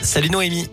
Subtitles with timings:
[0.00, 0.68] Salut Noémie.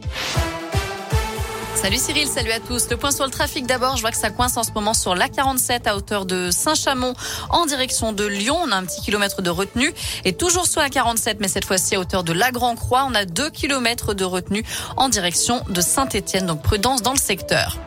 [1.75, 2.90] Salut Cyril, salut à tous.
[2.90, 5.16] Le point sur le trafic d'abord, je vois que ça coince en ce moment sur
[5.16, 7.13] l'A47 à hauteur de Saint-Chamond
[7.50, 8.58] en direction de Lyon.
[8.63, 9.94] On a un petit kilomètre de retenue
[10.24, 13.26] et toujours sur la 47 mais cette fois-ci à hauteur de la Grand-Croix, on a
[13.26, 14.63] deux kilomètres de retenue
[14.96, 16.45] en direction de Saint-Étienne.
[16.45, 17.77] Donc prudence dans le secteur.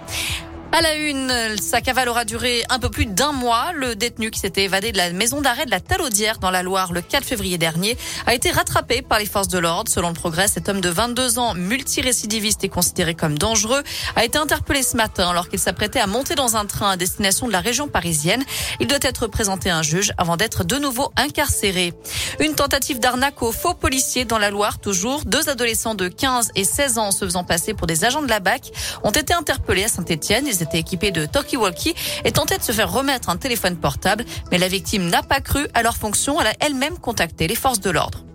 [0.76, 3.72] À la une, sa cavale aura duré un peu plus d'un mois.
[3.74, 6.92] Le détenu qui s'était évadé de la maison d'arrêt de la Talaudière dans la Loire
[6.92, 9.90] le 4 février dernier a été rattrapé par les forces de l'ordre.
[9.90, 13.82] Selon le progrès, cet homme de 22 ans, multirécidiviste et considéré comme dangereux,
[14.16, 17.46] a été interpellé ce matin alors qu'il s'apprêtait à monter dans un train à destination
[17.46, 18.44] de la région parisienne.
[18.78, 21.94] Il doit être présenté à un juge avant d'être de nouveau incarcéré.
[22.38, 25.24] Une tentative d'arnaque aux faux policiers dans la Loire toujours.
[25.24, 28.40] Deux adolescents de 15 et 16 ans se faisant passer pour des agents de la
[28.40, 28.72] BAC
[29.04, 31.94] ont été interpellés à Saint-Etienne était équipé de talkie-walkie
[32.24, 34.24] et tentait de se faire remettre un téléphone portable.
[34.50, 36.40] Mais la victime n'a pas cru à leur fonction.
[36.40, 38.26] Elle a elle-même contacté les forces de l'ordre.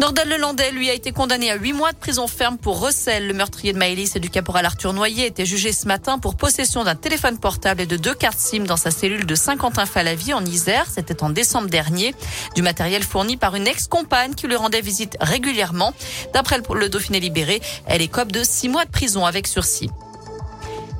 [0.00, 3.26] Nordal Lelandais, lui, a été condamné à huit mois de prison ferme pour recel.
[3.26, 6.84] Le meurtrier de Maëlys et du caporal Arthur Noyer était jugé ce matin pour possession
[6.84, 10.86] d'un téléphone portable et de deux cartes SIM dans sa cellule de Saint-Quentin-Falavie en Isère.
[10.90, 12.14] C'était en décembre dernier.
[12.54, 15.92] Du matériel fourni par une ex-compagne qui lui rendait visite régulièrement.
[16.32, 19.90] D'après le Dauphiné libéré, elle est cope de six mois de prison avec sursis.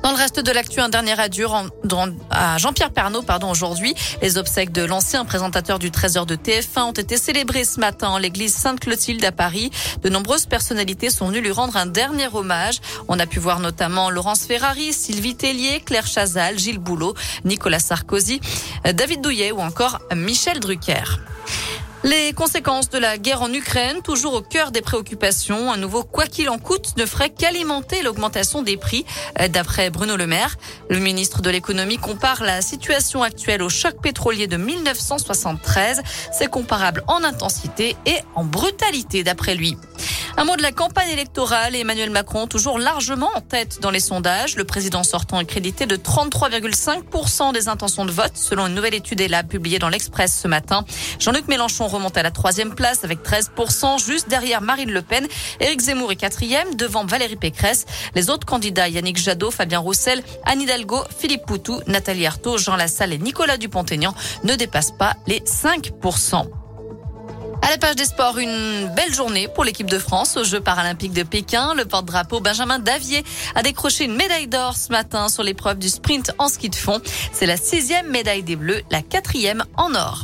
[0.03, 1.45] Dans le reste de l'actu, un dernier adieu
[2.31, 3.93] à Jean-Pierre Pernaud aujourd'hui.
[4.23, 8.17] Les obsèques de l'ancien présentateur du Trésor de TF1 ont été célébrées ce matin en
[8.17, 9.69] l'église Sainte-Clotilde à Paris.
[10.01, 12.79] De nombreuses personnalités sont venues lui rendre un dernier hommage.
[13.09, 17.13] On a pu voir notamment Laurence Ferrari, Sylvie Tellier, Claire Chazal, Gilles Boulot,
[17.45, 18.41] Nicolas Sarkozy,
[18.83, 21.19] David Douillet ou encore Michel Drucker.
[22.03, 25.71] Les conséquences de la guerre en Ukraine, toujours au cœur des préoccupations.
[25.71, 29.05] Un nouveau quoi qu'il en coûte ne ferait qu'alimenter l'augmentation des prix,
[29.39, 30.57] euh, d'après Bruno Le Maire.
[30.89, 36.01] Le ministre de l'économie compare la situation actuelle au choc pétrolier de 1973.
[36.33, 39.77] C'est comparable en intensité et en brutalité, d'après lui.
[40.37, 41.75] Un mot de la campagne électorale.
[41.75, 44.55] Emmanuel Macron, toujours largement en tête dans les sondages.
[44.55, 49.19] Le président sortant est crédité de 33,5% des intentions de vote, selon une nouvelle étude
[49.19, 50.85] ELAB publiée dans l'Express ce matin.
[51.19, 55.27] Jean-Luc Mélenchon remonte à la troisième place avec 13%, juste derrière Marine Le Pen.
[55.59, 57.85] Éric Zemmour est quatrième, devant Valérie Pécresse.
[58.15, 63.13] Les autres candidats, Yannick Jadot, Fabien Roussel, Anne Hidalgo, Philippe Poutou, Nathalie Arthaud, Jean Lassalle
[63.13, 64.13] et Nicolas Dupont-Aignan,
[64.43, 66.60] ne dépassent pas les 5%.
[67.61, 71.13] À la page des sports, une belle journée pour l'équipe de France aux Jeux paralympiques
[71.13, 71.73] de Pékin.
[71.75, 73.23] Le porte-drapeau Benjamin Davier
[73.55, 76.99] a décroché une médaille d'or ce matin sur l'épreuve du sprint en ski de fond.
[77.31, 80.23] C'est la sixième médaille des Bleus, la quatrième en or.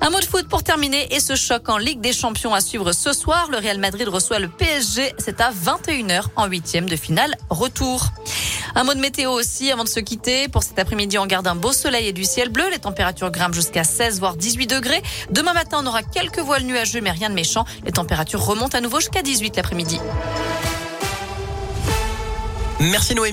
[0.00, 2.92] Un mot de foot pour terminer et ce choc en Ligue des Champions à suivre
[2.92, 3.48] ce soir.
[3.50, 5.14] Le Real Madrid reçoit le PSG.
[5.18, 8.06] C'est à 21h en huitième de finale retour.
[8.74, 10.48] Un mot de météo aussi avant de se quitter.
[10.48, 12.64] Pour cet après-midi, on garde un beau soleil et du ciel bleu.
[12.70, 15.02] Les températures grimpent jusqu'à 16 voire 18 degrés.
[15.30, 17.64] Demain matin, on aura quelques voiles nuageux mais rien de méchant.
[17.84, 19.98] Les températures remontent à nouveau jusqu'à 18 l'après-midi.
[22.80, 23.30] Merci Noémie.